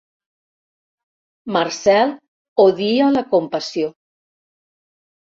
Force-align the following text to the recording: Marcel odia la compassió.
Marcel 1.57 2.13
odia 2.65 3.11
la 3.19 3.23
compassió. 3.35 3.93